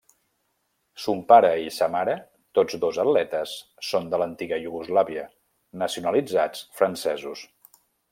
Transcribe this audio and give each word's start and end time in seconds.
Son 1.01 1.19
pare 1.31 1.49
i 1.63 1.67
sa 1.75 1.89
mare, 1.95 2.15
tots 2.59 2.77
dos 2.85 2.97
atletes, 3.03 3.53
són 3.89 4.09
de 4.15 4.21
l'antiga 4.23 4.59
Iugoslàvia 4.65 5.27
nacionalitzats 5.83 6.65
francesos. 6.81 7.45